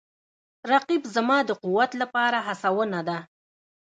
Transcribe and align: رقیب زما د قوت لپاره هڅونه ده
رقیب 0.71 1.03
زما 1.15 1.37
د 1.47 1.51
قوت 1.63 1.91
لپاره 2.01 2.37
هڅونه 2.47 2.99
ده 3.07 3.17